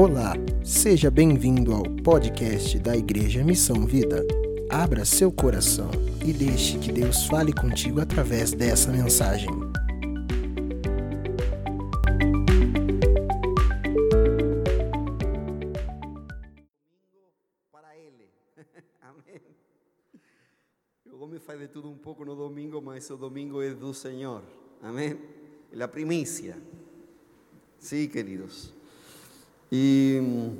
[0.00, 0.34] Olá,
[0.64, 4.24] seja bem-vindo ao podcast da Igreja Missão Vida.
[4.70, 5.90] Abra seu coração
[6.24, 9.50] e deixe que Deus fale contigo através dessa mensagem.
[17.72, 18.30] para Ele.
[19.02, 19.42] Amém.
[21.12, 24.44] O homem faz de tudo um pouco no domingo, mas o domingo é do Senhor.
[24.80, 25.18] Amém.
[25.72, 26.56] É a primícia.
[27.80, 28.77] Sim, queridos.
[29.70, 30.56] E hum,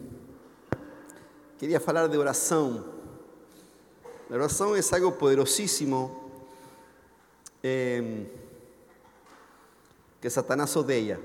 [1.59, 2.85] queria falar de oração.
[4.31, 6.31] A oração é algo poderosíssimo
[7.63, 8.27] eh,
[10.21, 11.19] que Satanás odeia.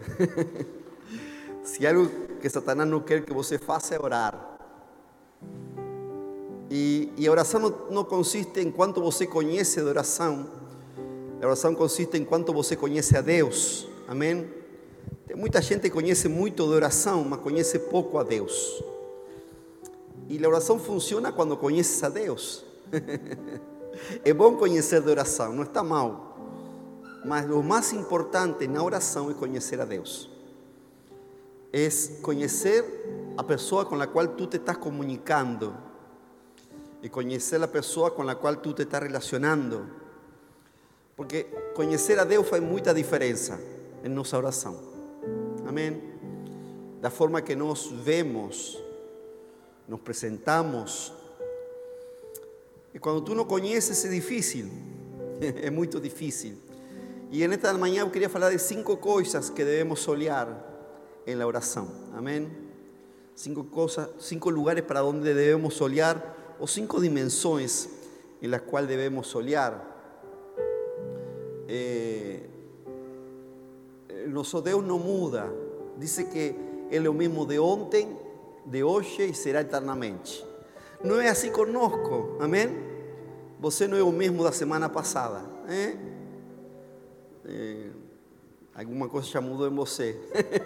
[1.64, 2.10] Se algo
[2.40, 4.58] que Satanás não quer que você faça é orar.
[6.72, 10.50] E, e a oração não, não consiste em quanto você conhece de oração,
[11.42, 13.88] a oração consiste em quanto você conhece a Deus.
[14.08, 14.63] Amém?
[15.26, 18.84] Tem muita gente que conhece muito de oração, mas conhece pouco a Deus.
[20.28, 22.66] E a oração funciona quando conheces a Deus.
[24.24, 26.38] é bom conhecer de oração, não está mal.
[27.26, 30.30] Mas o mais importante na oração é conhecer a Deus.
[31.72, 31.88] É
[32.22, 32.84] conhecer
[33.38, 35.74] a pessoa com a qual tu te estás comunicando.
[37.02, 39.88] E conhecer a pessoa com a qual tu te estás relacionando.
[41.16, 41.44] Porque
[41.76, 43.60] conhecer a Deus faz muita diferença
[44.04, 44.93] em nossa oração.
[45.74, 46.00] Amém?
[47.02, 48.80] Da forma que nós vemos,
[49.88, 51.12] nos apresentamos.
[52.94, 54.70] E quando tu não conheces é difícil,
[55.42, 56.58] é muito difícil.
[57.32, 60.48] E nesta manhã eu queria falar de cinco coisas que devemos olhar
[61.26, 61.90] em la oração.
[62.14, 62.52] Amém?
[63.36, 67.90] Cinco coisas, cinco lugares para onde devemos olhar ou cinco dimensões
[68.44, 69.90] em las quais devemos olhar.
[71.68, 72.42] Eh,
[74.28, 75.63] nosso Deus não muda.
[75.98, 76.56] Diz que
[76.90, 78.18] Ele é o mesmo de ontem,
[78.66, 80.46] de hoje e será eternamente.
[81.04, 82.70] Não é assim conosco, amém?
[83.60, 85.42] Você não é o mesmo da semana passada.
[85.68, 85.96] Eh?
[87.46, 87.88] Eh,
[88.74, 90.18] alguma coisa já mudou em você.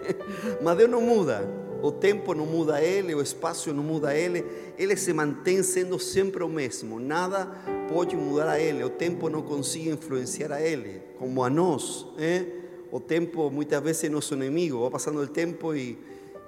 [0.62, 1.48] Mas Deus não muda.
[1.82, 4.44] O tempo não muda Ele, o espaço não muda Ele.
[4.76, 6.98] Ele se mantém sendo sempre o mesmo.
[6.98, 7.46] Nada
[7.88, 8.82] pode mudar a Ele.
[8.82, 12.06] O tempo não consegue influenciar a Ele, como a nós.
[12.18, 12.46] Eh?
[12.90, 14.80] O tempo muitas vezes é nosso inimigo.
[14.80, 15.98] Vai passando o tempo e,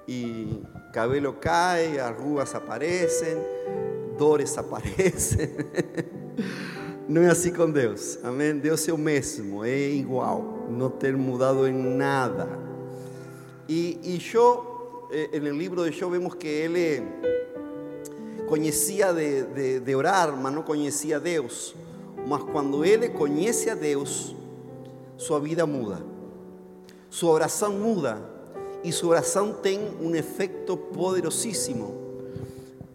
[0.07, 0.61] e
[0.93, 3.37] cabelo cai, as rugas aparecem,
[4.17, 5.49] dores aparecem.
[7.07, 8.17] Não é assim com Deus.
[8.23, 8.57] Amém?
[8.57, 12.47] Deus é o mesmo, é igual, não ter mudado em nada.
[13.67, 15.07] E, e Jó,
[15.41, 17.03] no livro de Jó, vemos que ele
[18.47, 20.63] conhecia de, de, de orar, mas não
[21.15, 21.75] a Deus.
[22.27, 24.35] Mas quando ele conhece a Deus,
[25.17, 26.10] sua vida muda.
[27.11, 28.17] Sua oração muda.
[28.85, 31.93] E sua oração tem um efeito poderosíssimo.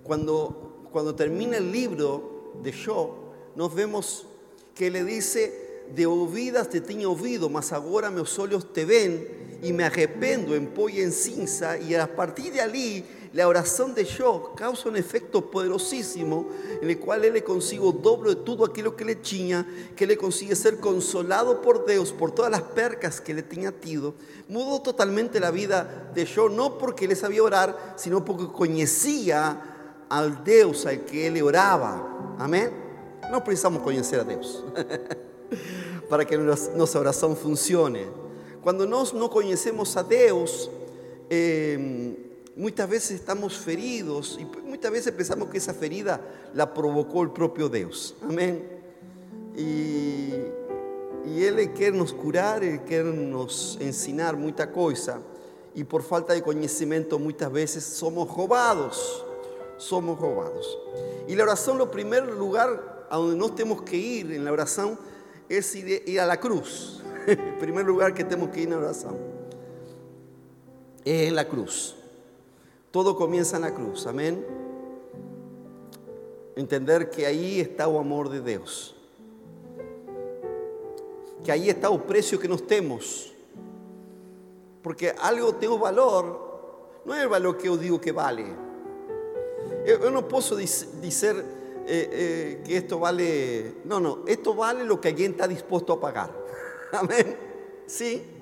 [0.03, 0.54] Quando,
[0.91, 3.15] quando termina o livro de Jó,
[3.55, 4.26] nós vemos
[4.75, 5.53] que ele dice,
[5.94, 9.26] de ouvidas te tinha ouvido, mas agora meus olhos te ven
[9.62, 11.76] e me arrependo em pó e em cinza.
[11.76, 13.05] E a partir de ali,
[13.43, 16.47] a oração de Jó causa um efeito poderosíssimo,
[16.81, 20.17] en el qual ele consigue o dobro de tudo aquilo que ele tinha, que ele
[20.17, 24.15] consigue ser consolado por Deus, por todas as percas que ele tinha tido.
[24.49, 29.61] Mudou totalmente a vida de Jó, não porque ele sabia orar, sino porque conhecia
[30.09, 32.07] al Deus al que ele orava.
[32.39, 32.71] Amém?
[33.31, 34.65] Não precisamos conhecer a Deus
[36.09, 38.07] para que nossa oração funcione.
[38.63, 40.71] Quando nós não conhecemos a Deus,
[41.31, 42.25] eh,
[42.56, 46.21] muitas vezes estamos feridos e muitas vezes pensamos que essa ferida
[46.55, 48.15] la provocou o próprio Deus.
[48.22, 48.65] Amém?
[49.55, 50.33] E,
[51.27, 55.21] e Ele quer nos curar, Ele quer nos ensinar muita coisa.
[55.75, 59.23] E por falta de conhecimento, muitas vezes somos roubados.
[59.77, 60.67] Somos roubados.
[61.28, 64.99] E a oração, no primeiro lugar, a donde nos tenemos que ir en la oración
[65.50, 67.03] es ir, ir a la cruz.
[67.26, 69.17] El primer lugar que tenemos que ir en la oración
[71.05, 71.97] es en la cruz.
[72.96, 74.43] Todo comienza en la cruz, amén.
[76.56, 78.96] Entender que ahí está o amor de Deus.
[81.44, 83.34] Que ahí está o precio que nos temos.
[84.82, 88.46] Porque algo tem o valor, não é o valor que eu digo que vale.
[89.84, 90.64] Eu, eu não posso eh,
[91.87, 96.31] eh, que esto vale, no, no, esto vale lo que alguien está dispuesto a pagar.
[96.93, 97.37] Amén.
[97.87, 98.36] Sí.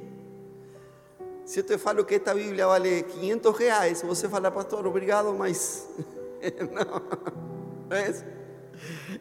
[1.45, 5.89] Se eu te falo que esta Bíblia vale 500 reais, você fala, pastor, obrigado, mas
[6.73, 7.89] não.
[7.89, 8.25] ¿Ves?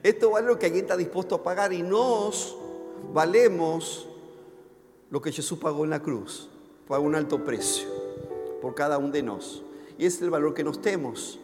[0.01, 2.57] Esto vale lo que alguien está dispuesto a pagar y nós
[3.13, 4.07] valemos
[5.09, 6.49] lo que Jesús pagó en la cruz,
[6.87, 7.87] pagó un alto precio
[8.61, 9.73] por cada uno de nosotros.
[9.97, 11.39] y es el valor que nos temos.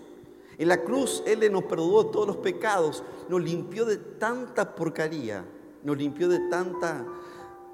[0.58, 5.46] En la cruz Él nos perdonó todos los pecados, nos limpió de tanta porcaría,
[5.84, 7.06] nos limpió de tanta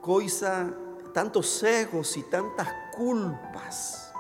[0.02, 0.72] cosa,
[1.14, 4.12] tantos cegos y tantas culpas.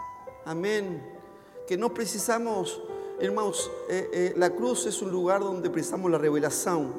[0.46, 1.02] Amén.
[1.68, 2.82] Que no precisamos,
[3.20, 6.94] hermanos, eh, eh, la cruz es un lugar donde precisamos la revelación.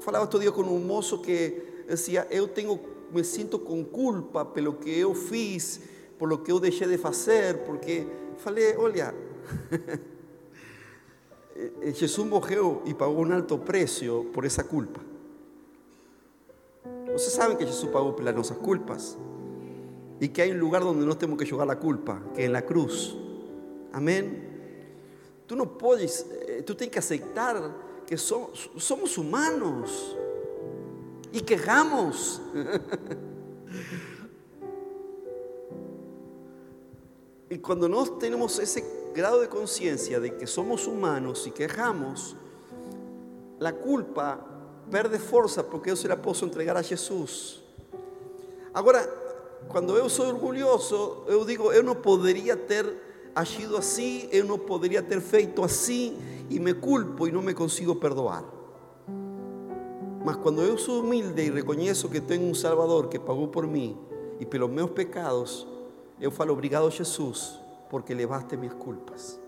[0.00, 2.78] Falaba otro día con un mozo que decía, yo tengo,
[3.12, 5.80] me siento con culpa pelo que yo fiz,
[6.18, 8.06] por lo que yo dejé de hacer, porque
[8.38, 9.12] falei, olha,
[11.56, 15.00] eh, Jesús morreu y pagó un alto precio por esa culpa.
[17.14, 19.18] Ustedes saben que Jesús pagó por nuestras culpas
[20.22, 22.52] y que hay un lugar donde no tenemos que jugar la culpa, que es en
[22.52, 23.16] la cruz.
[23.92, 24.50] Amén.
[25.48, 27.60] Tú no puedes, eh, tú tienes que aceptar
[28.06, 30.16] que somos, humanos
[31.32, 32.40] y quejamos.
[37.50, 42.36] y cuando no tenemos ese grado de conciencia de que somos humanos y quejamos,
[43.58, 44.38] la culpa
[44.88, 47.64] perde fuerza porque yo se la puedo entregar a Jesús.
[48.72, 49.04] Ahora,
[49.68, 55.06] cuando yo soy orgulloso, yo digo, yo no podría ter agido así, yo no podría
[55.06, 56.16] ter feito así,
[56.50, 58.44] y me culpo y no me consigo perdoar.
[60.24, 63.96] Mas cuando yo soy humilde y reconozco que tengo un Salvador que pagó por mí
[64.38, 65.66] y por los meus pecados,
[66.20, 67.58] yo falo obrigado Jesús
[67.90, 69.40] porque levaste mis culpas,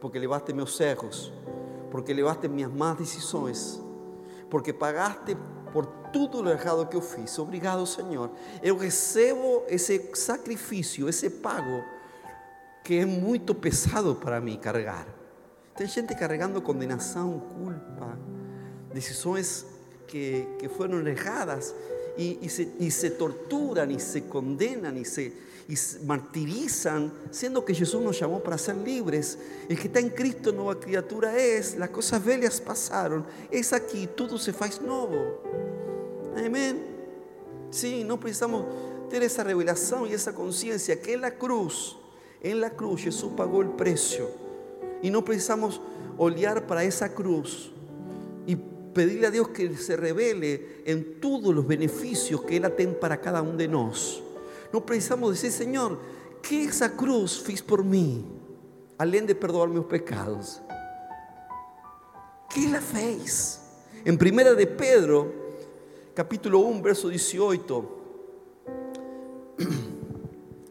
[0.00, 1.32] porque levaste meus erros,
[1.90, 3.80] porque levaste minhas más decisiones
[4.54, 5.36] porque pagaste
[5.74, 7.36] por todo lo errado que yo fiz.
[7.40, 8.30] Obrigado, Señor.
[8.62, 11.84] Yo recebo ese sacrificio, ese pago
[12.84, 15.04] que es muy pesado para mí cargar.
[15.74, 18.16] Hay gente cargando condenación, culpa,
[18.92, 19.66] decisiones
[20.06, 21.74] que, que fueron erradas
[22.16, 25.32] y, se, y se torturan y se condenan y se,
[25.68, 25.74] y
[26.04, 29.38] martirizan, siendo que Jesús nos llamó para ser libres.
[29.68, 34.38] El que está en Cristo, nueva criatura es, las cosas bellas pasaron, es aquí, todo
[34.38, 35.42] se faz nuevo.
[36.36, 36.84] Amén.
[37.70, 38.66] Sí, no precisamos
[39.08, 41.96] tener esa revelación y esa conciencia que en la cruz,
[42.42, 44.30] en la cruz Jesús pagó el precio.
[45.02, 45.80] Y no precisamos
[46.18, 47.72] olear para esa cruz
[48.46, 53.20] y pedirle a Dios que se revele en todos los beneficios que Él tiene para
[53.20, 54.23] cada uno de nosotros.
[54.74, 56.00] No precisamos decir, Señor,
[56.42, 58.24] ¿qué esa cruz fiz por mí?
[58.98, 60.60] Além de perdoar mis pecados.
[62.50, 63.60] ¿Qué la fez?
[64.04, 65.32] En primera de Pedro,
[66.12, 67.88] capítulo 1, verso 18,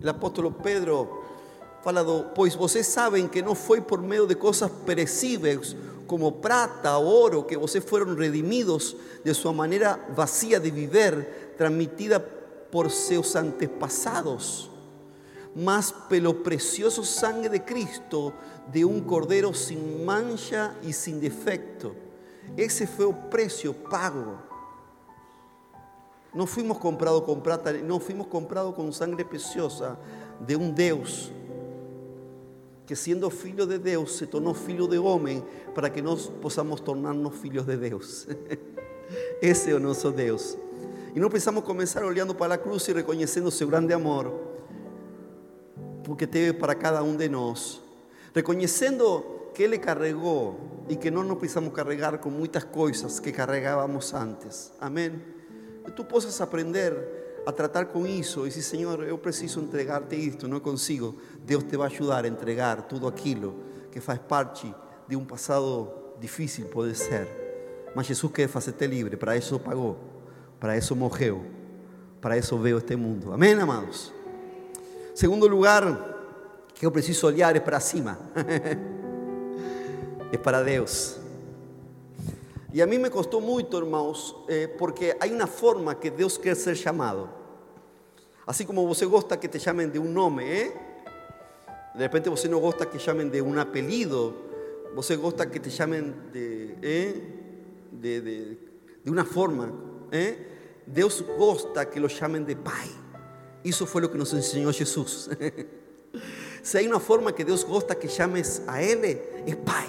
[0.01, 1.21] el apóstol Pedro
[1.81, 5.77] falado, pues vocês saben que no fue por medio de cosas perecíveis
[6.07, 12.42] como prata o oro que vocês fueron redimidos de su manera vacía de vivir, transmitida
[12.73, 14.67] por sus antepasados,
[15.53, 18.33] más pelo precioso sangre de Cristo
[18.71, 21.93] de un cordero sin mancha y sin defecto.
[22.57, 24.39] Ese fue el precio pago.
[26.33, 29.95] No fuimos comprados con plata, no fuimos comprados con sangre preciosa
[30.39, 31.31] de un Dios
[32.87, 35.43] que siendo filho de Dios se tornó filho de hombre
[35.75, 38.27] para que nos podamos tornarnos filhos de Dios.
[39.43, 40.57] Ese es Dios.
[41.15, 44.33] Y no precisamos comenzar oleando para la cruz y reconociendo su grande amor,
[46.03, 47.81] porque te para cada uno de nosotros.
[48.33, 50.57] Reconociendo que le cargó
[50.89, 54.71] y que no nos precisamos cargar con muchas cosas que cargábamos antes.
[54.79, 55.23] Amén.
[55.85, 60.47] Que tú puedas aprender a tratar con eso y decir, Señor, yo preciso entregarte esto,
[60.47, 61.15] no consigo.
[61.45, 63.53] Dios te va a ayudar a entregar todo aquello
[63.91, 64.73] que faz parte
[65.07, 67.27] de un pasado difícil, puede ser.
[67.95, 70.12] Mas Jesús quer hacerte libre, para eso pagó.
[70.63, 71.41] Para eso mojeo,
[72.21, 73.33] para eso veo este mundo.
[73.33, 74.13] Amén, amados.
[75.13, 76.15] Segundo lugar,
[76.73, 78.17] que yo preciso olhar es para cima.
[80.31, 81.19] es para Dios.
[82.71, 86.55] Y a mí me costó mucho, hermanos, eh, porque hay una forma que Dios quiere
[86.55, 87.27] ser llamado.
[88.45, 90.73] Así como você gosta que te llamen de un nombre, ¿eh?
[91.93, 94.33] de repente você no gosta que llamen de un apellido,
[94.95, 97.21] você gosta que te llamen de, ¿eh?
[97.91, 98.57] de, de,
[99.03, 99.69] de una forma.
[100.09, 100.51] ¿eh?
[100.85, 102.89] Dios gusta que lo llamen de Pai.
[103.63, 105.29] Eso fue lo que nos enseñó Jesús.
[106.61, 109.03] si hay una forma que Dios gusta que llames a Él,
[109.45, 109.87] es Pai.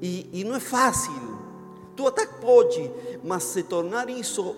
[0.00, 1.12] Y, no es fácil.
[1.94, 2.90] Tú até pode,
[3.22, 4.56] mas se tornar eso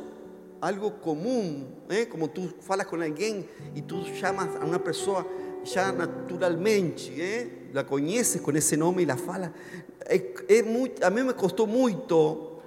[0.61, 2.07] algo común, ¿eh?
[2.09, 5.27] como tú falas con alguien y tú llamas a una persona
[5.65, 7.69] ya naturalmente, ¿eh?
[7.73, 9.53] la conoces con ese nombre y la fala.
[11.03, 12.61] a mí me costó mucho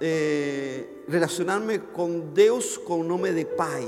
[0.00, 3.84] eh, relacionar-me com Deus com o nome de Pai.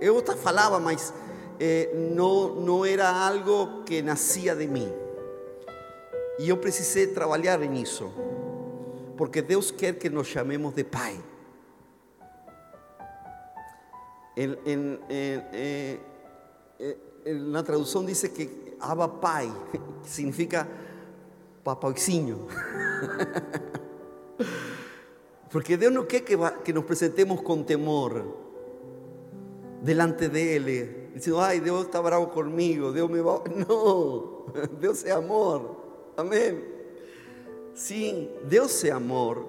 [0.00, 1.12] Eu eh, até falava, mas
[1.58, 4.88] eh, no, no era algo que nacía de mí.
[6.38, 8.12] E eu precisei trabalhar nisso,
[9.16, 11.20] porque Deus quer que nos chamemos de Pai.
[14.36, 15.98] En, en, en, eh,
[17.24, 19.52] en la traducción dice que Abba Pai,
[20.06, 20.68] significa
[21.64, 22.46] papaizinho.
[25.50, 28.24] Porque Dios no quiere que, nos presentemos con temor
[29.82, 33.42] delante de Él, diciendo, ay, Dios está bravo conmigo, Dios me va...
[33.68, 34.44] No,
[34.80, 35.76] Dios es amor.
[36.16, 36.64] Amén.
[37.74, 39.46] Sí, Dios es amor.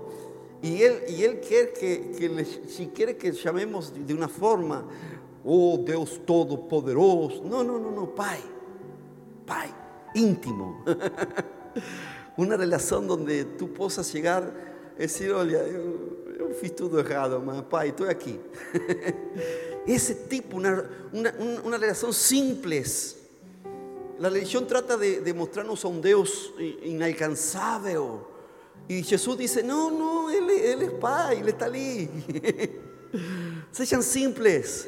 [0.62, 4.86] Y Él, y él quiere que, que si quiere que llamemos de una forma,
[5.44, 7.44] oh Dios Todopoderoso.
[7.44, 8.40] No, no, no, no, Pai.
[9.46, 9.74] Pai,
[10.14, 10.84] íntimo.
[12.38, 14.54] Una relação donde tú possas llegar
[15.08, 18.40] decir, olha, eu, eu fiz tudo errado, mas Pai, estou aqui.
[19.88, 23.16] Ese tipo, una, una, una- relación simples.
[24.20, 28.20] La religión trata de, mostrarnos a un Dios i- inalcanzável.
[28.88, 30.50] Y Jesús dice, no, no, Él,
[30.82, 32.10] es Pai, Él está ali.
[33.72, 34.88] Sean simples.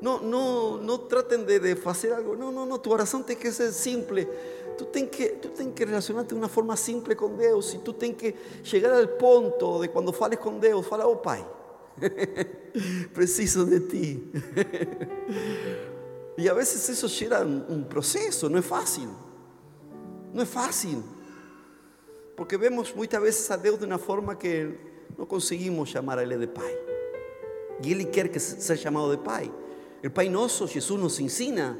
[0.00, 2.36] No, no, no traten de, de hacer algo.
[2.36, 2.80] No, no, no.
[2.80, 4.28] Tu oración tiene que ser simple.
[4.78, 7.74] Tú tienes que, tú tienes que relacionarte de una forma simple con Dios.
[7.74, 11.44] Y tú tienes que llegar al punto de cuando fales con Dios, fala, oh Pai,
[13.12, 14.30] preciso de ti.
[16.36, 19.08] y a veces eso lleva un, un proceso, no es fácil.
[20.32, 21.02] No es fácil.
[22.36, 24.78] Porque vemos muchas veces a Dios de una forma que
[25.18, 26.72] no conseguimos llamar a Él de Pai.
[27.82, 29.50] Y Él quiere que sea llamado de Pai.
[30.00, 31.76] El Pai Nosso, Jesús nos ensina.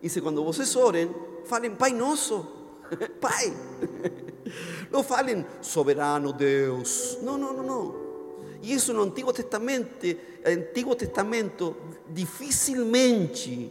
[0.00, 1.08] Dice, cuando vocês orem,
[1.48, 2.46] falem Pai Nosso.
[3.20, 3.52] Pai.
[4.90, 7.18] No falen soberano Deus.
[7.22, 8.08] No, no, no, no.
[8.62, 10.06] E isso no Antigo Testamento,
[10.44, 11.76] Antigo Testamento,
[12.08, 13.70] dificilmente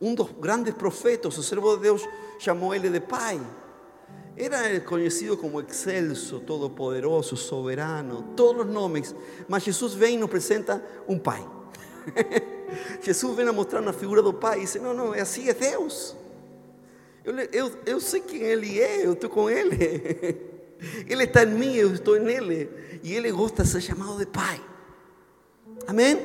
[0.00, 2.08] um dos grandes profetas, o servo de Deus,
[2.38, 3.40] chamou ele de Pai.
[4.36, 9.14] Era conhecido como excelso, todopoderoso, soberano, todos os nomes.
[9.46, 11.46] Mas Jesus vem e nos apresenta um Pai.
[13.02, 16.16] Jesus vem a mostrar na figura do Pai e diz: Não, não, assim é Deus.
[17.24, 20.50] Eu, eu, eu sei quem Ele é, eu estou com Ele.
[21.08, 22.68] Está em mim, eu estou nele.
[23.02, 24.60] E Ele gosta de ser chamado de Pai.
[25.86, 26.18] Amém?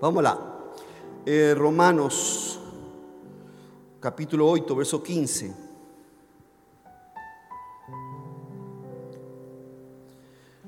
[0.00, 0.72] Vamos lá.
[1.24, 2.58] Eh, Romanos,
[4.00, 5.54] capítulo 8, verso 15.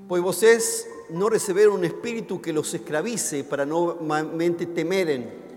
[0.07, 5.50] Pois vocês não receberam um espírito que los escravize para novamente temeren,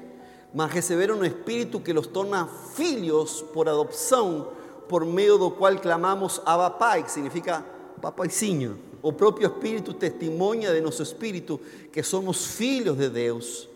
[0.54, 4.50] mas receberam um espírito que los torna filhos por adopção,
[4.88, 7.66] por meio do qual clamamos Abba Pai, que significa
[8.02, 8.78] papaizinho.
[9.02, 11.60] O próprio Espírito testemunha de nosso espírito
[11.92, 13.70] que somos filhos de Deus.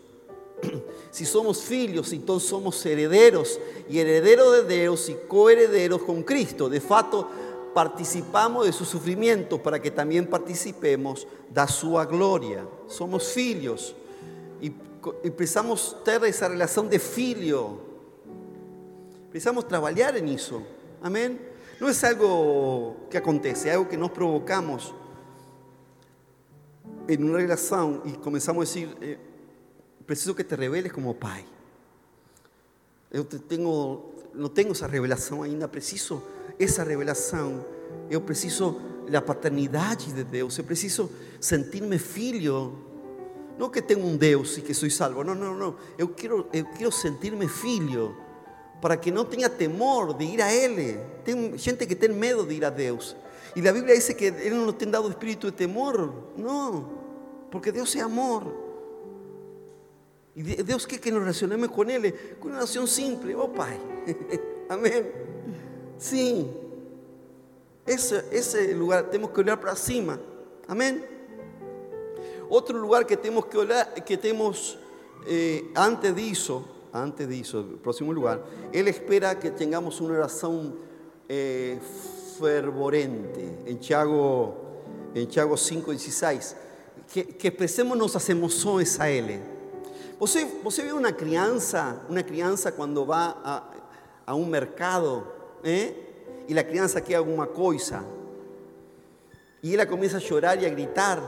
[1.10, 3.58] Si somos filhos, então somos herederos,
[3.88, 6.68] e herederos de Deus e coherederos com Cristo.
[6.68, 7.26] De fato,
[7.74, 12.68] participamos de sus sufrimientos para que también participemos da sua gloria.
[12.88, 13.96] Somos filhos
[14.60, 14.70] y,
[15.24, 17.80] y precisamos ter esa relación de filho.
[19.30, 20.62] Precisamos trabalhar eso.
[21.02, 21.40] Amén.
[21.80, 24.94] No es algo que acontece, es algo que nos provocamos
[27.06, 29.18] en una relación y comenzamos a decir, eh,
[30.04, 31.44] preciso que te reveles como pai.
[33.10, 36.22] Eu te tenho, não tenho essa revelação ainda, preciso
[36.58, 37.64] essa revelação.
[38.10, 41.10] Eu preciso da paternidade de Deus, eu preciso
[41.40, 42.87] sentir-me filho.
[43.58, 45.74] Não que tenho um Deus e que sou salvo, não, não, não.
[45.98, 48.16] Eu quero, eu quero sentir-me filho,
[48.80, 50.46] para que não tenha temor de ir a.
[51.24, 53.16] Tem gente que tem medo de ir a Deus.
[53.56, 56.14] E a Bíblia diz que Ele não nos tem dado espírito de temor.
[56.36, 56.88] Não,
[57.50, 58.68] porque Deus é amor.
[60.36, 63.76] Y Dios quiere que nos relacionemos con Él, con una oración simple, oh Pai.
[64.68, 65.10] Amén.
[65.98, 66.48] Sí.
[67.84, 70.20] Ese, ese lugar tenemos que orar para cima.
[70.68, 71.17] Amén.
[72.50, 74.78] Otro lugar que tenemos que orar, que tenemos
[75.26, 80.74] eh, antes de eso, antes el próximo lugar, Él espera que tengamos una oración
[81.28, 81.78] eh,
[82.38, 83.58] fervorente.
[83.66, 84.54] En Tiago,
[85.14, 86.56] en Tiago 5, 16.
[87.12, 89.40] Que, que expresemos nossas emoções a Ele.
[90.18, 93.62] Você, você vê uma criança, uma criança quando vai a,
[94.26, 95.26] a um mercado,
[95.62, 95.92] eh?
[96.48, 98.04] e a criança quer alguma coisa,
[99.62, 101.22] e ela começa a chorar e a gritar,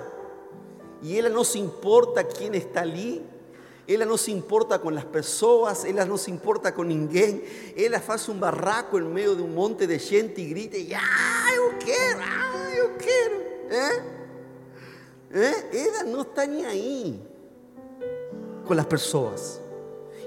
[1.02, 3.25] e ela não se importa quem está ali,
[3.88, 7.42] ela não se importa com as pessoas, ela não se importa com ninguém,
[7.76, 11.78] ela faz um barraco no meio de um monte de gente e grita, ah, eu
[11.78, 13.37] quero, ah, eu quero,
[13.71, 14.21] eh?
[15.33, 15.87] Eh?
[15.87, 17.30] ela não está nem aí.
[18.71, 19.61] con las personas.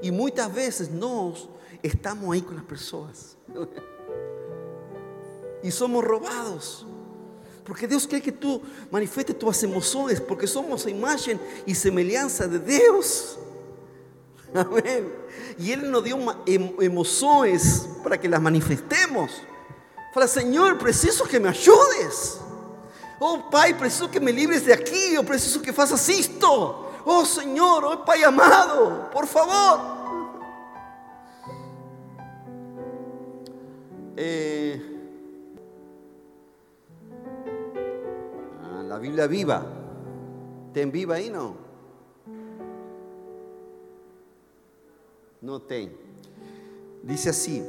[0.01, 1.47] Y muchas veces nos
[1.81, 3.37] estamos ahí con las personas.
[5.63, 6.85] Y somos robados.
[7.65, 13.37] Porque Dios quiere que tú manifiestes tus emociones, porque somos imagen y semejanza de Dios.
[14.53, 15.13] Amén.
[15.57, 19.31] Y Él nos dio em, emociones para que las manifestemos.
[20.13, 22.39] Para Señor, preciso que me ayudes.
[23.19, 25.15] Oh Pai, preciso que me libres de aquí.
[25.17, 26.91] Oh, preciso que hagas esto.
[27.05, 30.03] Oh Señor, oh Pai amado, por favor.
[34.15, 34.92] Eh,
[39.03, 39.65] Biblia viva.
[40.71, 41.57] ¿Ten viva ahí no?
[45.41, 45.91] No ten.
[47.03, 47.61] Dice así.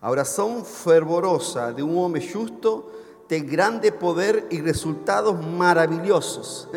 [0.00, 2.84] A oração fervorosa de um homem justo
[3.26, 6.68] tem grande poder e resultados maravilhosos.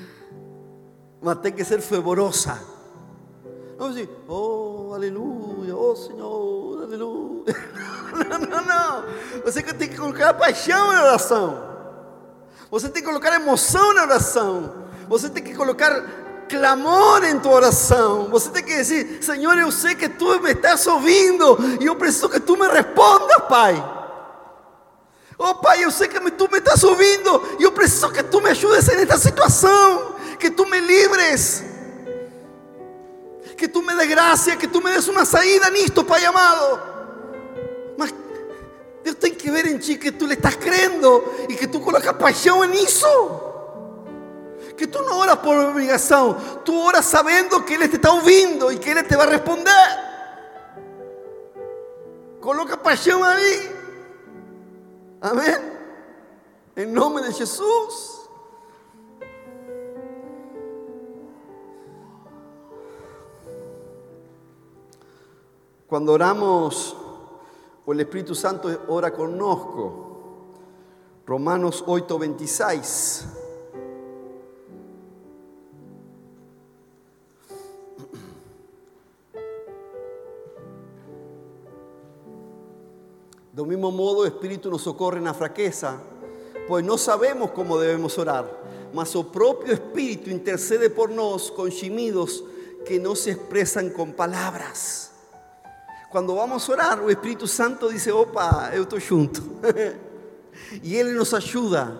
[1.22, 2.62] Mas tem que ser fervorosa.
[4.28, 7.56] Oh, aleluia, oh Senhor, aleluia.
[8.28, 9.04] Não, não, não.
[9.44, 11.62] Você tem que colocar paixão na oração.
[12.70, 14.86] Você tem que colocar emoção na oração.
[15.08, 16.02] Você tem que colocar
[16.48, 18.30] clamor en tu oración.
[18.30, 22.28] Você tem que decir, Señor, yo sé que tú me estás ouvindo y yo preciso
[22.28, 23.82] que tú me respondas, Pai.
[25.38, 28.50] Oh, Pai, yo sé que tú me estás ouvindo y yo preciso que tú me
[28.50, 30.00] ayudes en esta situación,
[30.38, 31.62] que tú me libres.
[33.56, 36.95] Que tú me des gracia, que tú me des una saída nisto, Pai amado.
[37.96, 38.14] Mas
[39.04, 42.14] Deus tem que ver en ti que tú le estás creyendo y que tú colocas
[42.44, 43.42] en eso.
[44.76, 48.78] Que tú no oras por obligación, tú oras sabiendo que Él te está ouvindo y
[48.78, 49.72] que Él te va a responder.
[52.40, 53.70] Coloca pasión ahí.
[55.20, 55.78] Amén.
[56.74, 58.16] En nombre de Jesús.
[65.86, 66.96] Cuando oramos,
[67.86, 70.04] o el Espíritu Santo ora conozco.
[71.24, 73.26] Romanos 8, 26.
[83.52, 85.98] Do mismo modo, o Espírito nos socorre na fraqueza,
[86.68, 88.46] pois não sabemos como devemos orar,
[88.92, 92.44] mas o próprio Espírito intercede por nós com gemidos
[92.84, 95.15] que não se expressam com palavras.
[96.16, 99.42] Quando vamos orar, o Espírito Santo diz: opa, eu estou junto.
[100.82, 101.94] e Ele nos ajuda.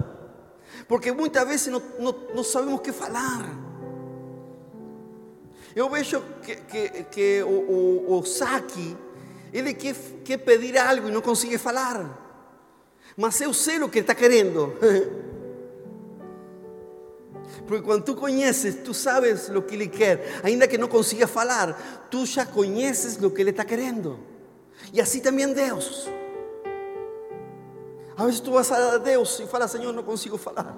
[0.88, 3.44] Porque muitas vezes não, não, não sabemos o que falar.
[5.74, 7.50] Eu vejo que, que, que o,
[8.08, 8.14] o,
[10.38, 12.18] pedir algo e não consegue falar.
[13.18, 14.72] Mas eu sei o que está querendo.
[17.66, 22.06] Porque quando tu conheces, tu sabes o que ele quer, ainda que não consiga falar,
[22.10, 24.18] tu já conheces o que ele está querendo.
[24.92, 26.08] E assim também Deus.
[28.16, 30.74] A vezes tu vas a Deus e fala, Senhor, não consigo falar.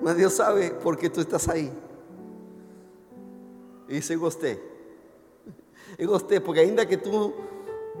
[0.00, 1.72] Mas Deus sabe porque tu estás aí.
[3.88, 4.12] E dice.
[4.12, 7.34] Eu gostei, porque ainda que tu,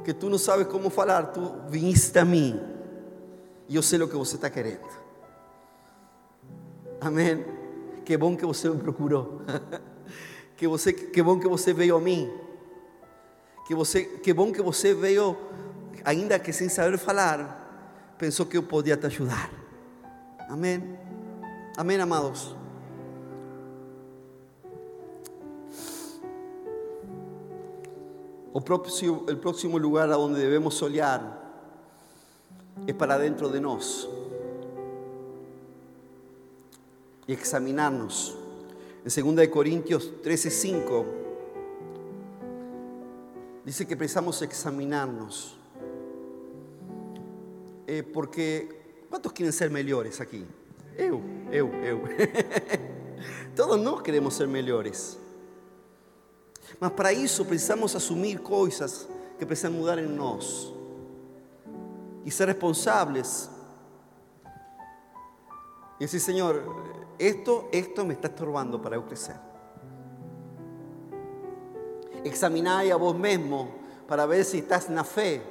[0.04, 2.60] que tu não sabes como falar, tu viniste a mim.
[3.68, 5.07] E eu sei o que você está querendo.
[7.00, 7.44] Amém.
[8.04, 9.42] Que bom que você me procurou.
[10.56, 12.28] Que, você, que bom que a mim.
[13.64, 15.36] Que, você, que bom que você veio,
[16.04, 19.52] ainda que sem saber falar, pensou que eu podia te ajudar.
[20.48, 20.98] Amém.
[21.76, 22.56] Amém, amados.
[28.52, 31.20] El próximo lugar a donde debemos solear
[32.84, 34.08] es para dentro de nos
[37.28, 38.36] y examinarnos.
[39.04, 41.04] En 2 Corintios 13:5
[43.64, 45.56] dice que precisamos examinarnos.
[47.86, 50.44] Eh, porque, ¿cuántos quieren ser mejores aquí?
[50.96, 52.02] Eu, eu, eu.
[53.54, 55.18] Todos nós queremos ser melhores.
[56.80, 59.06] Mas para isso precisamos assumir coisas
[59.38, 60.72] que precisam mudar em nós
[62.24, 63.50] e ser responsáveis.
[66.00, 66.62] E dizer, Senhor,
[67.18, 69.36] esto, esto me está estorbando para crescer.
[72.24, 73.68] Examinai a vos mesmo
[74.06, 75.42] para ver se estás na fé.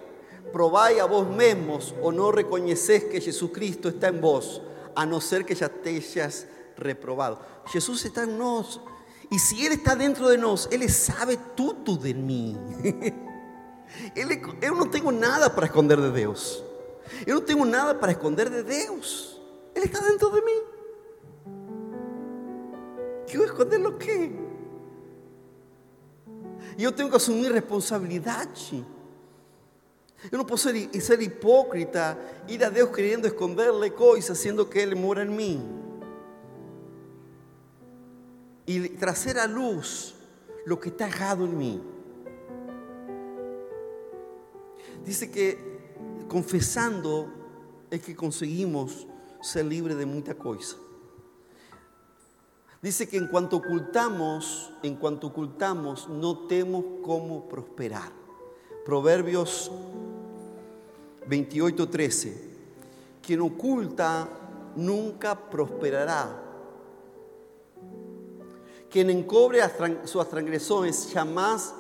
[0.52, 4.62] Probai a vos mesmos ou não reconheces que Jesucristo está em vos,
[4.96, 7.40] a não ser que já estejas reprobado.
[7.66, 8.80] Jesus está em nós.
[9.30, 12.58] Y si Él está dentro de nosotros, Él sabe todo de mí.
[14.16, 16.64] Él, yo no tengo nada para esconder de Dios.
[17.26, 19.40] Eu não tenho nada para esconder de Deus.
[19.76, 20.42] Ele está dentro de
[23.36, 24.32] eu esconder o quê?
[26.78, 28.86] E eu tenho que assumir responsabilidade.
[30.32, 35.24] Eu não posso ser, hipócrita, ir a Deus querendo esconderle coisas, sendo que Ele mora
[35.24, 35.84] em mim.
[38.66, 40.16] E trazer à luz
[40.70, 41.84] o que está errado em mim.
[45.04, 45.58] Dice que
[46.28, 47.32] confesando
[47.90, 49.08] es que conseguimos
[49.42, 50.87] ser libres de mucha cosa.
[52.82, 58.12] Dice que en cuanto ocultamos, en cuanto ocultamos, no tenemos cómo prosperar.
[58.86, 59.72] Proverbios
[61.28, 62.50] 28, 13.
[63.26, 64.30] Quien oculta
[64.76, 66.44] nunca prosperará.
[68.90, 69.62] Quien encobre
[70.06, 71.74] sus transgresiones jamás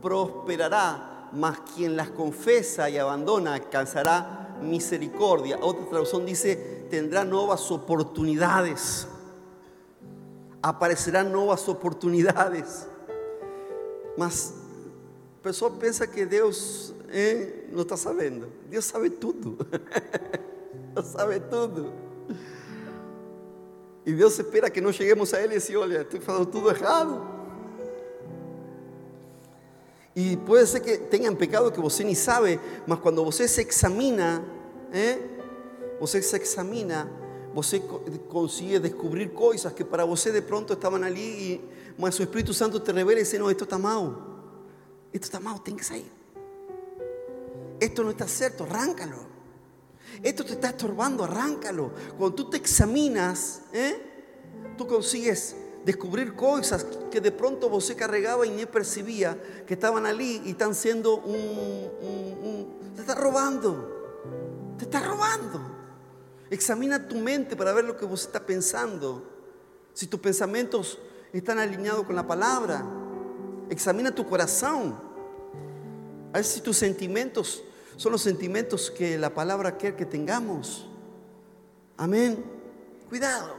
[0.00, 5.58] prosperará mas quien las confesa y abandona alcanzará misericordia.
[5.60, 9.06] Otra traducción dice, tendrá nuevas oportunidades.
[10.62, 12.86] Aparecerán nuevas oportunidades.
[14.16, 14.54] Mas
[15.38, 18.48] a pessoa pensa que Deus eh, não está sabendo.
[18.68, 19.58] Deus sabe tudo.
[20.94, 21.92] Deus sabe tudo.
[24.04, 27.38] E Deus espera que nós cheguemos a Ele e dizer, olha, estou fazendo tudo errado.
[30.20, 34.42] Y puede ser que tengan pecado que você ni sabe, mas cuando você se examina,
[34.92, 35.16] ¿eh?
[36.04, 37.08] se examina,
[37.54, 37.80] você
[38.28, 41.60] consigue descubrir cosas que para você de pronto estaban allí,
[41.96, 44.16] mas su Espíritu Santo te revela y dice, no, esto está mal,
[45.12, 46.18] esto está mal, tiene que salir.
[47.80, 49.16] Esto no está cierto, arráncalo.
[50.22, 51.92] Esto te está estorbando, arráncalo.
[52.16, 53.96] Cuando tú te examinas, ¿eh?
[54.76, 60.42] tú consigues descubrir cosas que de pronto você carregaba y ni percibía que estaban allí
[60.44, 64.76] y están siendo un, Te está robando.
[64.76, 65.77] Te está robando.
[66.50, 69.22] Examina tu mente para ver lo que vos está pensando.
[69.92, 70.98] Si tus pensamientos
[71.32, 72.84] están alineados con la palabra.
[73.70, 74.98] Examina tu corazón.
[76.32, 77.62] A ver si tus sentimientos
[77.96, 80.88] son los sentimientos que la palabra quiere que tengamos.
[81.96, 82.44] Amén.
[83.08, 83.56] Cuidado.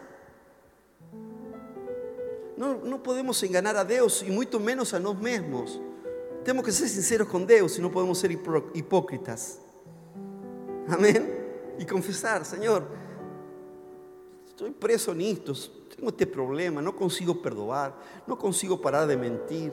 [2.55, 5.79] No, podemos enganar a Dios y mucho menos a nosotros mismos.
[6.43, 9.59] Tenemos que ser sinceros con Dios y no podemos ser hipócritas.
[10.89, 11.38] Amén.
[11.79, 12.83] Y confesar, Señor,
[14.47, 15.53] estoy preso en esto,
[15.95, 17.95] tengo este problema, no consigo perdonar,
[18.27, 19.71] no consigo parar de mentir,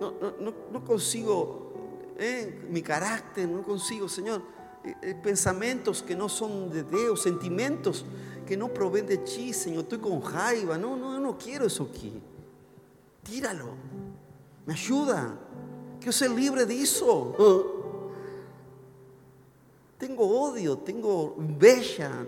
[0.00, 1.72] no, consigo
[2.16, 4.40] eh, mi carácter, no consigo, Señor,
[4.82, 8.06] eh, eh, pensamientos que no son de Dios, sentimientos
[8.46, 9.82] que no proveen de ti, Señor.
[9.82, 10.78] Estoy con jaiba.
[10.78, 12.14] No, no, no quiero eso aquí.
[13.22, 13.66] Tíralo.
[14.64, 15.38] Me ayuda.
[15.98, 17.77] Quiero ser libre de eso.
[19.98, 22.26] Tengo odio, tengo bella.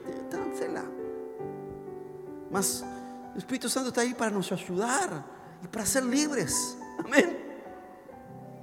[2.50, 2.84] Mas
[3.32, 5.24] el Espíritu Santo está ahí para nos ayudar
[5.62, 6.76] y para ser libres.
[6.98, 7.38] Amén.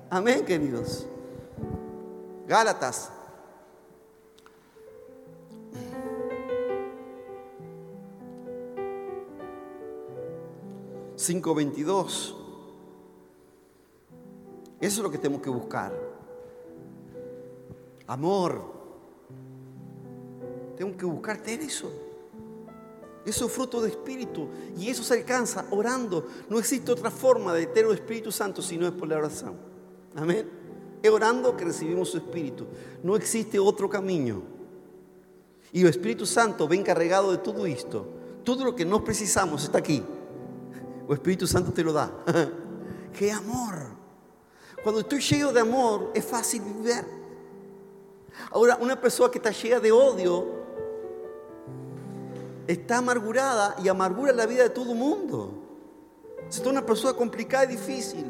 [0.09, 1.07] Amén, queridos.
[2.47, 3.11] Gálatas
[11.17, 12.35] 5.22.
[14.79, 15.93] Eso es lo que tenemos que buscar.
[18.05, 18.76] Amor.
[20.77, 21.91] Tengo que buscar eso.
[23.25, 24.47] Eso es fruto de espíritu.
[24.77, 26.27] Y eso se alcanza orando.
[26.49, 29.55] No existe otra forma de tener el Espíritu Santo si no es por la oración.
[30.15, 30.49] Amén.
[31.03, 32.65] Es orando que recibimos su Espíritu.
[33.03, 34.43] No existe otro camino.
[35.73, 38.07] Y el Espíritu Santo ven encargado de todo esto.
[38.45, 40.01] Todo lo que nos precisamos está aquí.
[41.07, 42.09] O Espíritu Santo te lo da.
[43.17, 43.87] ¡Qué amor!
[44.83, 47.03] Cuando estoy lleno de amor, es fácil vivir.
[48.51, 50.56] Ahora, una persona que está llena de odio
[52.67, 55.63] está amargurada y amargura la vida de todo el mundo.
[56.49, 58.25] Es una persona complicada y difícil.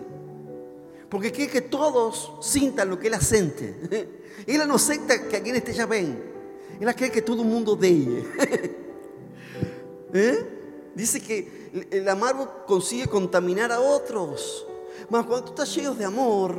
[1.09, 4.17] Porque quiere que todos sientan lo que él siente.
[4.45, 6.21] Él no acepta que alguien esté ya bien.
[6.79, 8.23] Él quiere que todo el mundo de
[10.13, 10.57] ¿Eh?
[10.93, 14.65] Dice que el amargo consigue contaminar a otros.
[15.09, 16.55] Mas cuando tú estás lleno de amor,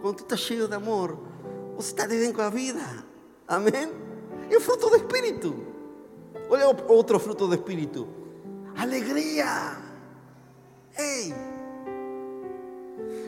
[0.00, 1.16] cuando tú estás lleno de amor,
[1.74, 3.04] vos estás de bien con la vida.
[3.46, 3.90] Amén.
[4.48, 5.69] El fruto de espíritu.
[6.88, 8.06] Otro fruto de espíritu.
[8.76, 9.78] Alegría.
[10.96, 11.34] Hey.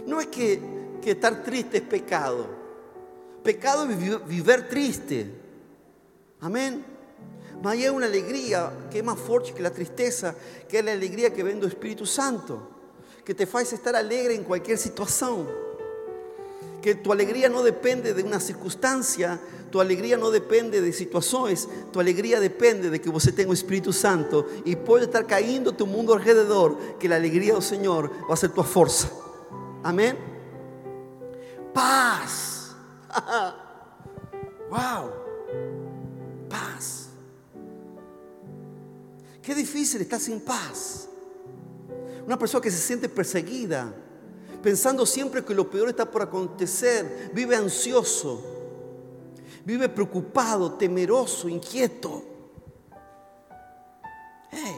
[0.06, 0.61] No es que,
[1.00, 2.46] que estar triste es pecado.
[3.42, 5.30] Pecado es vivir triste.
[6.40, 6.85] Amén.
[7.62, 10.35] Mas hay una alegría que es más fuerte que la tristeza,
[10.68, 12.58] que es la alegría que vem do Espíritu Santo,
[13.24, 15.48] que te hace estar alegre en cualquier situación,
[16.83, 19.40] Que tu alegría no depende de una circunstancia,
[19.71, 23.92] tu alegría no depende de situaciones, tu alegría depende de que você tenga o Espírito
[23.92, 28.37] Santo y puede estar cayendo tu mundo alrededor, que la alegría del Señor va a
[28.37, 29.09] ser tu fuerza.
[29.83, 30.18] Amén.
[31.73, 32.75] Paz.
[34.71, 35.11] wow.
[36.51, 37.09] Paz.
[39.40, 41.09] Qué difícil estar sin paz.
[42.27, 43.92] Una persona que se siente perseguida,
[44.62, 48.40] pensando siempre que lo peor está por acontecer, vive ansioso,
[49.64, 52.22] vive preocupado, temeroso, inquieto.
[54.51, 54.77] Hey,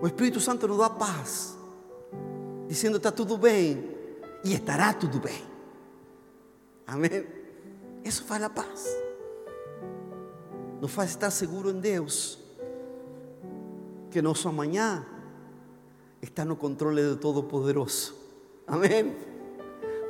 [0.00, 1.56] o Espíritu Santo nos da paz,
[2.66, 3.96] diciendo está todo bien
[4.44, 5.42] y estará todo bien.
[6.86, 7.38] Amén.
[8.02, 8.86] Eso faz la paz.
[10.80, 12.38] Nos faz estar seguro en Dios
[14.10, 15.06] que nosso amanhã
[16.22, 18.14] está no controle do Todo-Poderoso.
[18.66, 19.16] Amém?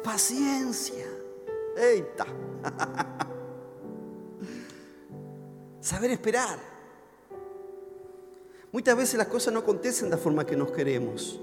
[0.03, 1.07] Paciência.
[1.77, 2.27] Eita.
[5.81, 6.59] Saber esperar.
[8.73, 11.41] Muitas vezes as coisas não acontecem da forma que nós queremos,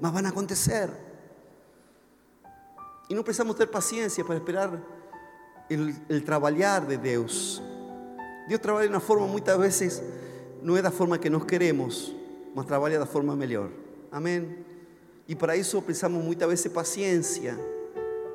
[0.00, 0.88] mas vão acontecer.
[3.10, 7.60] E não precisamos ter paciência para esperar o trabalhar de Deus.
[8.46, 10.02] Deus trabalha de uma forma muitas vezes
[10.62, 12.14] não é da forma que nós queremos,
[12.58, 13.70] mas trabalha da forma melhor.
[14.10, 14.64] Amém?
[15.28, 17.56] E para isso precisamos muitas vezes paciência,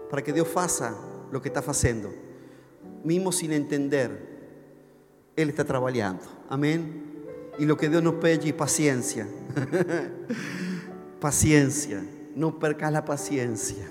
[0.10, 0.98] para que Deus faça
[1.30, 2.14] o que está fazendo,
[3.04, 4.12] mesmo sem entender,
[5.36, 6.22] Ele está trabalhando.
[6.50, 7.04] Amém?
[7.60, 9.28] E o que Deus nos pede é paciência.
[11.20, 12.02] paciência.
[12.34, 13.86] Não percas a paciência.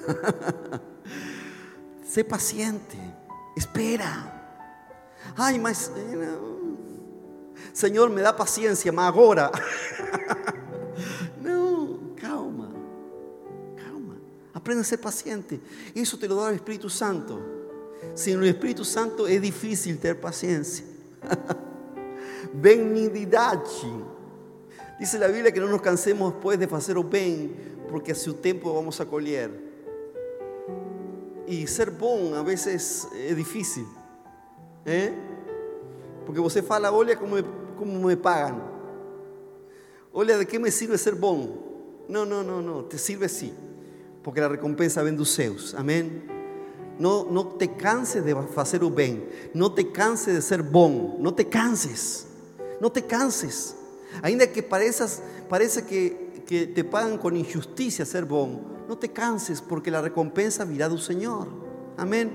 [2.03, 2.99] Sé paciente.
[3.55, 4.33] Espera.
[5.37, 5.93] Ai, mas.
[7.73, 9.51] Senhor, me dá paciência, mas agora.
[11.41, 12.73] Não, calma.
[13.77, 14.17] Calma.
[14.55, 15.61] Aprenda a ser paciente.
[15.95, 17.43] Isso te lo dá o Espírito Santo.
[18.15, 20.85] Sem o Espírito Santo é difícil ter paciência.
[22.53, 23.87] Benignidade.
[24.99, 27.55] Dice la Biblia que no nos cansemos después de hacer bem,
[27.89, 29.51] porque a su tempo vamos a colher.
[31.47, 33.87] E ser bom a vezes é difícil.
[34.87, 35.13] ¿eh?
[36.25, 37.45] Porque você fala, olha como me,
[37.77, 38.63] como me pagam.
[40.13, 42.05] Olha, de que me sirve ser bom?
[42.09, 42.83] Não, não, não, não.
[42.83, 43.55] Te sirve sim.
[44.23, 45.75] Porque a recompensa vem dos céus.
[45.75, 46.23] Amém?
[46.99, 49.27] Não, não te canses de fazer o bem.
[49.55, 51.19] Não te canses de ser bom.
[51.21, 52.27] Não te canses.
[52.81, 53.75] Não te canses.
[54.23, 56.11] Ainda que pareças, pareça que,
[56.47, 58.65] que te pagam com injustiça ser bom.
[58.89, 61.49] Não te canses, porque a recompensa virá do Senhor.
[61.97, 62.31] Amém?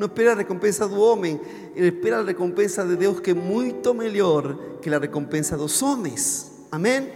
[0.00, 1.38] Não espera recompensa do homem,
[1.76, 6.50] espera a recompensa de Deus que é muito melhor que a recompensa dos homens.
[6.72, 7.12] Amém?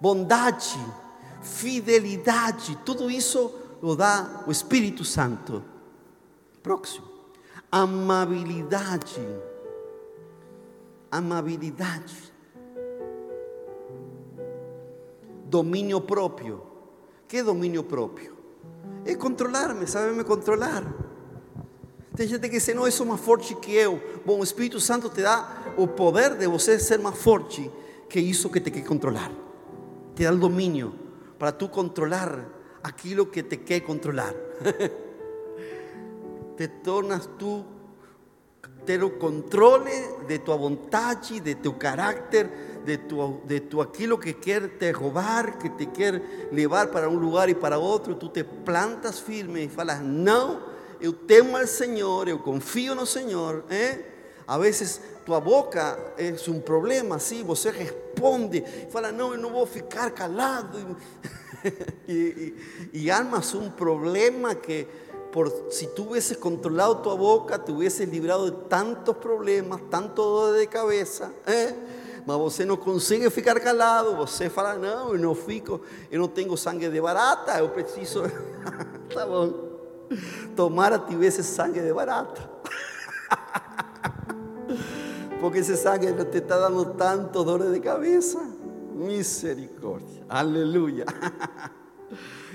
[0.00, 0.78] Bondade,
[1.42, 5.62] fidelidade, tudo isso lo dá o Espírito Santo.
[6.62, 7.06] Próximo.
[7.70, 9.20] Amabilidade.
[11.10, 12.32] Amabilidade.
[15.44, 16.62] Domínio próprio.
[17.28, 18.34] Que domínio próprio?
[19.04, 19.84] É controlar-me,
[20.24, 21.03] controlar.
[22.16, 24.00] Tem gente que diz, não, eu sou mais forte que eu.
[24.24, 27.68] Bom, o Espírito Santo te dá o poder de você ser mais forte
[28.08, 29.32] que isso que te quer controlar.
[30.14, 30.94] Te dá o domínio
[31.36, 32.38] para tu controlar
[32.84, 34.32] aquilo que te quer controlar.
[36.56, 37.64] te tornas tu
[38.86, 44.34] ter o controle de tua vontade, de teu caráter, de tu, de tu aquilo que
[44.34, 48.44] quer te roubar, que te quer levar para um lugar e para outro, tu te
[48.44, 50.73] plantas firme e falas, não,
[51.04, 53.62] eu temo ao Senhor, eu confio no Senhor.
[53.68, 53.98] Eh?
[54.46, 59.66] A vezes tua boca é um problema, assim, você responde, fala, não, eu não vou
[59.66, 60.96] ficar calado.
[62.08, 62.54] e,
[62.92, 64.86] e, e armas problema que
[65.30, 70.58] por si tú hubieses controlado tu boca, te hubieses librado de tantos problemas, tanto dolor
[70.58, 71.74] de cabeza, ¿eh?
[72.24, 76.56] mas você não consegue ficar calado, você fala, não, eu não fico, eu não tenho
[76.56, 78.22] sangue de barata, eu preciso,
[79.12, 79.73] tá bom,
[80.56, 82.50] tomara tivesse sangue de barata,
[85.40, 88.40] porque esse sangue te está dando tanto dor de cabeça,
[88.94, 91.04] misericórdia, aleluia.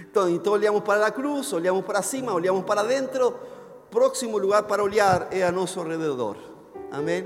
[0.10, 3.32] Então, então olhamos para a cruz, olhamos para cima, olhamos para dentro.
[3.92, 6.36] Próximo lugar para olhar é a nosso redor.
[6.92, 7.26] Amém?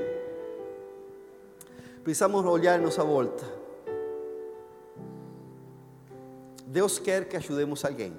[2.03, 3.43] Precisamos olhar em nossa volta.
[6.65, 8.13] Deus quer que ajudemos alguém.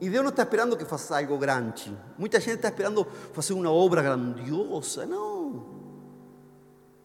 [0.00, 1.94] E Deus não está esperando que faça algo grande.
[2.16, 5.04] Muita gente está esperando fazer uma obra grandiosa.
[5.04, 5.66] Não.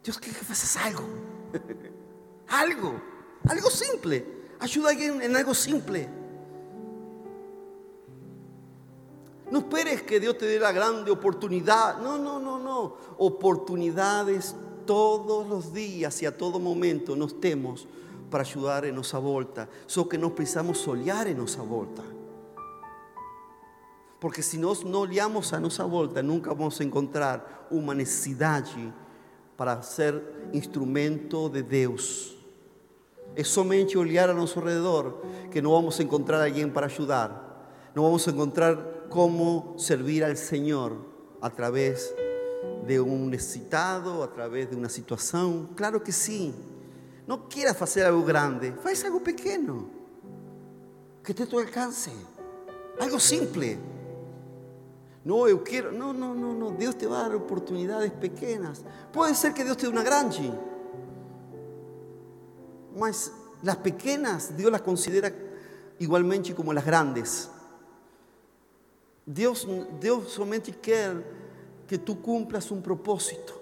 [0.02, 1.04] Deus quer que faças algo.
[2.48, 3.02] algo.
[3.50, 4.24] Algo simples.
[4.60, 6.10] Ayuda a alguien en algo simple.
[9.52, 11.98] No esperes que Dios te dé la grande oportunidad.
[12.00, 12.96] No, no, no, no.
[13.18, 14.56] Oportunidades
[14.86, 17.88] todos los días y a todo momento nos temos
[18.32, 19.68] para ayudar en nuestra volta.
[19.86, 22.02] Solo que nos precisamos olhar en nuestra volta.
[24.26, 28.92] Porque si nós não olhamos a nossa volta, nunca vamos encontrar uma necessidade
[29.56, 30.20] para ser
[30.52, 32.36] instrumento de Deus.
[33.36, 37.92] É somente olhar a nosso redor que não vamos encontrar alguém para ajudar.
[37.94, 38.76] Não vamos encontrar
[39.12, 40.98] como servir al Senhor
[41.40, 42.12] a través
[42.84, 45.70] de um necessitado, a través de uma situação.
[45.76, 46.52] Claro que sim.
[47.28, 49.88] Não quieras fazer algo grande, faz algo pequeno.
[51.24, 52.10] Que te tu alcance.
[53.00, 53.94] Algo simple.
[55.26, 55.92] No, eu quero.
[55.92, 56.72] Não, não, não, não.
[56.72, 58.86] Deus te vai dar oportunidades pequenas.
[59.12, 60.54] Pode ser que Deus te dê uma grande.
[62.96, 63.32] Mas
[63.64, 65.34] las pequenas, Deus las considera
[65.98, 67.50] igualmente como las grandes.
[69.26, 69.68] Deus,
[70.00, 71.26] Deus somente quer
[71.88, 73.60] que tu cumplas um propósito.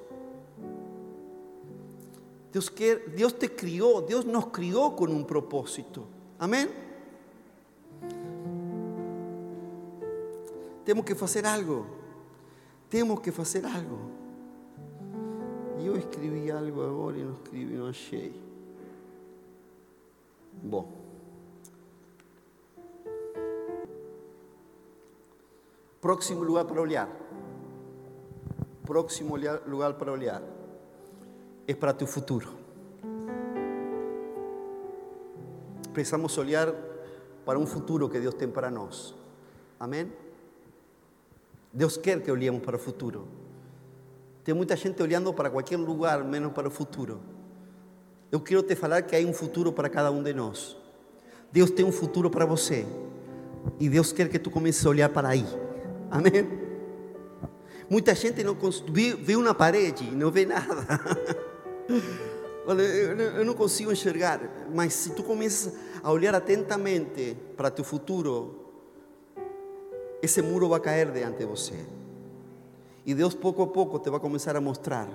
[2.52, 6.06] Deus, quer, Deus te criou, Deus nos criou com um propósito.
[6.38, 6.70] Amém?
[10.86, 11.86] Temos que fazer algo.
[12.90, 14.12] Temos que fazer algo.
[15.80, 18.42] E eu escrevi algo agora e não escrevi, não achei.
[20.62, 21.04] Bom.
[26.00, 27.10] Próximo lugar para olhar.
[28.86, 30.44] Próximo lugar para olhar.
[31.66, 32.50] É para tu futuro.
[35.94, 36.74] Precisamos olhar
[37.46, 39.16] para um futuro que Deus tem para nós.
[39.80, 40.12] Amém?
[41.74, 43.28] Deus quer que olhemos para o futuro.
[44.44, 47.20] Tem muita gente olhando para qualquer lugar, menos para o futuro.
[48.32, 50.78] Eu quero te falar que há um futuro para cada um de nós.
[51.52, 52.86] Deus tem um futuro para você.
[53.80, 55.46] E Deus quer que tu comeces a olhar para aí.
[56.12, 56.48] Amém?
[57.90, 58.56] Muita gente não
[58.92, 60.86] vê uma parede e não vê nada.
[62.66, 64.40] Eu não consigo enxergar,
[64.74, 68.63] mas se tu começas a olhar atentamente para teu futuro,
[70.24, 71.76] esse muro vai cair diante de você.
[73.06, 75.10] E Deus pouco a pouco te vai começar a mostrar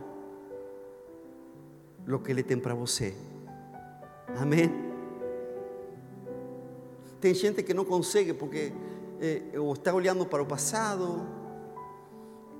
[2.06, 3.14] o que Ele tem para você.
[4.38, 4.70] Amém?
[7.22, 8.70] Tem gente que não consegue porque
[9.18, 11.26] eh, está olhando para o passado,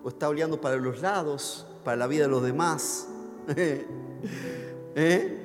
[0.03, 3.07] ou está olhando para os lados, para a vida de los demás.
[4.97, 5.37] ¿Eh?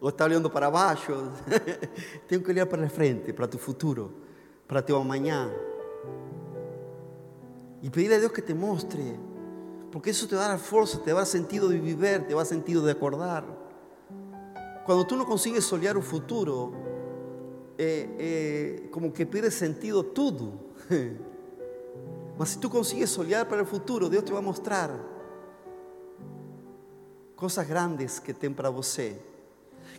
[0.00, 1.30] Ou está olhando para baixo.
[2.26, 4.10] Tenho que olhar para frente, para tu futuro,
[4.66, 5.48] para teu amanhã.
[7.82, 9.02] Y pedirle a Dios que te muestre.
[9.90, 12.42] Porque eso te va a fuerza, te va a dar sentido de vivir, te va
[12.42, 13.44] a sentido de acordar.
[14.86, 16.72] Cuando tú no consigues solear un futuro,
[17.76, 20.52] eh, eh, como que pierde sentido todo.
[22.38, 24.90] Mas si tú consigues solear para el futuro, Dios te va a mostrar
[27.36, 29.20] cosas grandes que tem para você.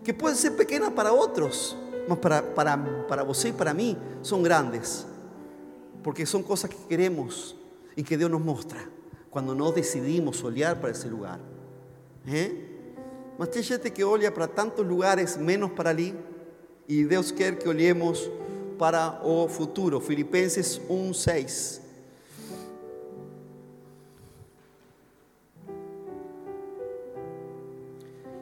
[0.04, 4.42] Que pueden ser pequeñas para otros, mas para, para, para você y para mí son
[4.42, 5.06] grandes.
[6.02, 7.56] Porque son cosas que queremos
[7.96, 8.80] y que Dios nos muestra
[9.30, 11.40] cuando nos decidimos olhar para ese lugar.
[12.28, 12.70] ¿Eh?
[13.38, 16.16] Mas que olha para tantos lugares menos para ali
[16.88, 18.30] e Deus quer que olhemos
[18.78, 20.00] para o futuro.
[20.00, 21.82] Filipenses 1:6.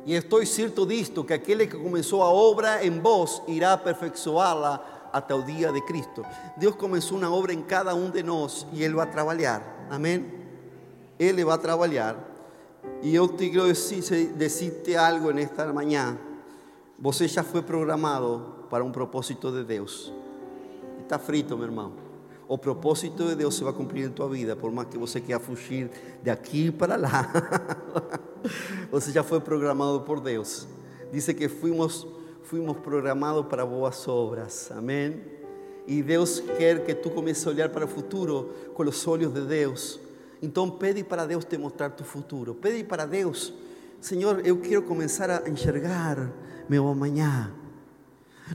[0.03, 5.35] E estou certo disto, que aquele que começou a obra em vós irá aperfeiçoá-la hasta
[5.35, 6.23] el día de Cristo.
[6.57, 9.87] Dios comenzó una obra en cada uno de nosotros y Él va a trabajar.
[9.89, 10.41] Amén.
[11.19, 12.31] Él va a trabajar.
[13.03, 14.03] Y yo te quiero decir,
[14.35, 16.17] decirte algo en esta mañana.
[16.97, 20.13] Você ya fue programado para un propósito de Dios.
[20.99, 21.91] Está frito, mi hermano.
[22.47, 25.21] O propósito de Dios se va a cumplir en tu vida, por más que você
[25.21, 25.89] quiera fugir
[26.23, 27.29] de aquí para allá.
[28.91, 30.67] você ya fue programado por Dios.
[31.11, 32.07] Dice que fuimos
[32.43, 34.71] fuimos programados para boas obras.
[34.71, 35.21] Amém?
[35.87, 39.41] E Deus quer que tu comece a olhar para o futuro com os olhos de
[39.41, 39.99] Deus.
[40.41, 42.55] Então pede para Deus te mostrar tu futuro.
[42.55, 43.53] Pede para Deus,
[43.99, 46.31] Senhor, eu quero começar a enxergar
[46.67, 47.53] meu amanhã.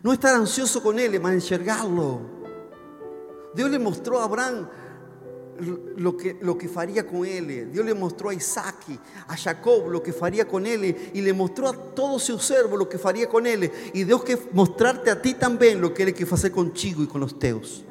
[0.02, 2.36] Não estar ansioso com ele, mas enxergá-lo.
[3.54, 4.68] Deus lhe a Abraão
[5.96, 7.70] lo que, lo que faría con él.
[7.72, 8.76] Dios le mostró a Isaac,
[9.26, 12.88] a Jacob lo que faría con él y le mostró a todos sus servos lo
[12.88, 13.70] que faría con él.
[13.92, 17.20] Y Dios que mostrarte a ti también lo que Él quiere hacer contigo y con
[17.20, 17.84] los teus.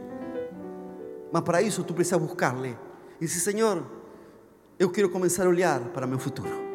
[1.32, 2.76] Mas para eso tú precisas buscarle.
[3.20, 3.84] Y dice, Señor,
[4.78, 6.66] yo quiero comenzar a olhar para mi futuro.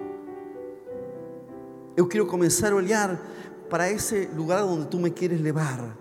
[1.96, 3.20] Yo quiero comenzar a olhar
[3.68, 6.00] para ese lugar donde tú me quieres llevar.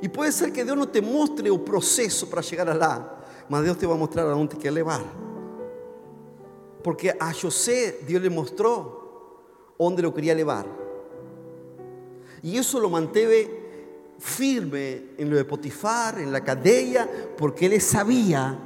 [0.00, 3.17] E pode ser que Deus não te mostre o processo para chegar lá,
[3.48, 5.02] mas Deus te vai mostrar aonde te quer levar.
[6.82, 8.98] Porque a José Deus lhe mostrou
[9.78, 10.66] onde lo queria levar.
[12.42, 13.58] E isso lo manteve
[14.18, 18.58] firme en lo de Potifar, en la cadena, porque él sabía,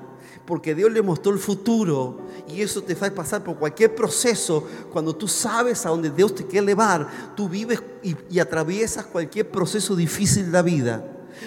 [0.47, 4.67] porque Dios le mostró el futuro y eso te hace pasar por cualquier proceso.
[4.93, 9.51] Cuando tú sabes a dónde Dios te quiere llevar, tú vives y, y atraviesas cualquier
[9.51, 11.05] proceso difícil de la vida.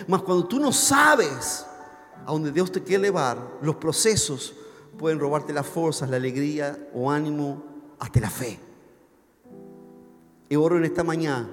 [0.07, 1.65] Mas cuando tú no sabes
[2.25, 4.53] a dónde Dios te quiere llevar, los procesos
[4.97, 7.63] pueden robarte las fuerzas, la alegría o ánimo,
[7.99, 8.59] hasta la fe.
[10.49, 11.49] Y oro en esta mañana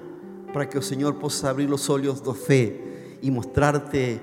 [0.51, 4.21] para que el Señor possa abrir los ojos de fe y mostrarte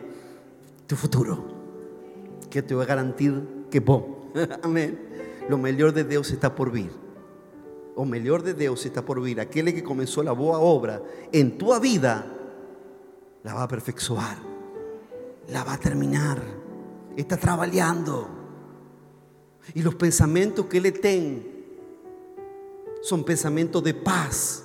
[0.87, 1.45] tu futuro,
[2.49, 4.33] que te va a garantir que bom.
[4.63, 4.99] Amén.
[5.49, 6.91] Lo mejor de Dios está por vir.
[7.97, 9.41] O mejor de Dios está por vir.
[9.41, 12.25] Aquel que comenzó la boa obra en tu vida,
[13.43, 14.37] la va a perfeccionar,
[15.51, 16.41] la va a terminar.
[17.17, 18.29] Está trabajando.
[19.75, 21.47] Y los pensamientos que Él tiene
[23.03, 24.65] son pensamientos de paz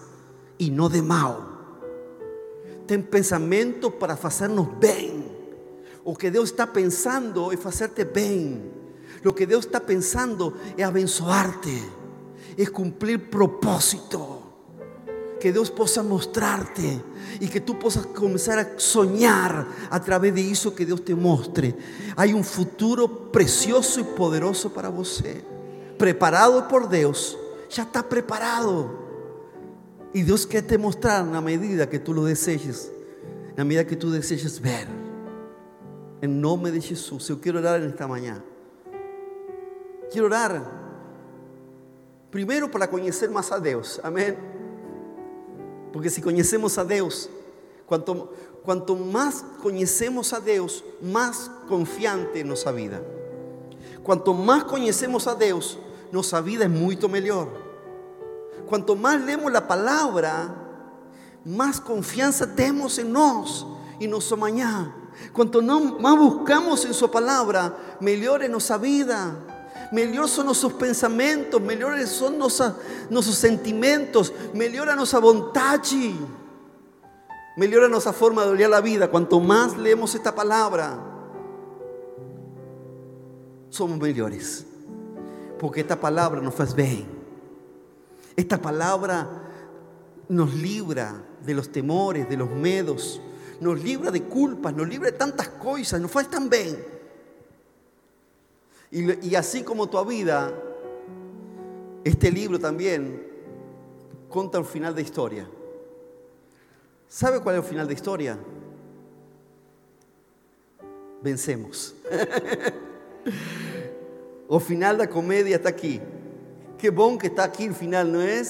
[0.57, 1.37] y no de mal.
[2.87, 5.25] Ten pensamento para hacernos bem.
[6.03, 8.71] O que Deus está pensando é fazerte bem.
[9.23, 11.83] O que Deus está pensando é abençoarte,
[12.55, 14.34] é cumprir propósito.
[15.39, 17.01] Que Deus possa mostrarte
[17.39, 21.75] e que tu possas começar a sonhar a través de isso que Deus te mostre.
[22.15, 25.43] Há um futuro precioso e poderoso para você,
[25.97, 27.37] preparado por Deus,
[27.69, 29.03] já está preparado.
[30.13, 32.89] Y Dios quiere te mostrar en la medida que tú lo desees,
[33.49, 34.87] en la medida que tú desees ver.
[36.21, 38.43] En nombre de Jesús, yo quiero orar en esta mañana.
[40.09, 40.85] Quiero orar
[42.31, 43.99] primero para conocer más a Dios.
[44.03, 44.54] Amén.
[45.95, 47.29] Porque si conocemos a Dios,
[47.85, 48.33] cuanto,
[48.65, 53.01] cuanto más conocemos a Dios, más confiante nuestra vida.
[54.03, 55.79] Cuanto más conocemos a Dios,
[56.11, 57.47] nuestra vida es mucho mejor.
[58.67, 60.53] Cuanto más leemos la palabra,
[61.45, 63.65] más confianza tenemos en nos
[63.97, 64.93] y nuestro mañana.
[65.31, 69.33] Cuanto más buscamos en su palabra, mejor es nuestra vida.
[69.91, 75.81] Mejor son nuestros pensamientos, mejores son nuestros sentimientos, mejora nuestra voluntad.
[77.57, 79.09] Mejora nuestra forma de olhar la vida.
[79.09, 80.99] Cuanto más leemos esta palabra,
[83.69, 84.65] somos mejores.
[85.59, 87.05] Porque esta palabra nos hace bien.
[88.35, 89.27] Esta palabra
[90.27, 93.21] nos libra de los temores, de los medos,
[93.61, 96.94] nos libra de culpas, nos libra de tantas cosas, nos faz tan bien.
[98.95, 100.53] Y, y así como tu vida,
[102.05, 103.21] este libro también
[104.29, 105.45] cuenta el final de historia.
[107.09, 108.39] ¿Sabe cuál es el final de historia?
[111.21, 111.93] Vencemos.
[114.47, 115.99] o final da comédia está aqui.
[116.77, 118.41] Que bom que está aqui no final, não é?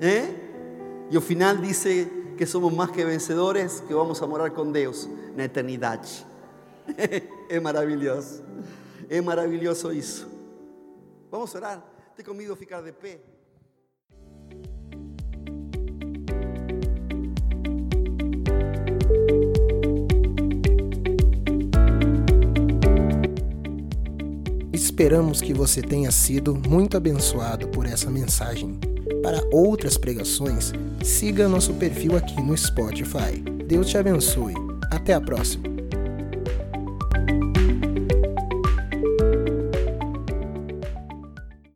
[0.00, 0.34] ¿Eh?
[1.10, 1.84] E o final diz
[2.38, 6.24] que somos mais que vencedores, que vamos a morar com Deus na eternidade.
[7.46, 8.42] É maravilhoso.
[9.08, 10.28] É maravilhoso isso.
[11.30, 11.82] Vamos orar.
[12.16, 13.20] Te convido a ficar de pé.
[24.72, 28.78] Esperamos que você tenha sido muito abençoado por essa mensagem.
[29.22, 33.40] Para outras pregações, siga nosso perfil aqui no Spotify.
[33.66, 34.54] Deus te abençoe.
[34.92, 35.73] Até a próxima.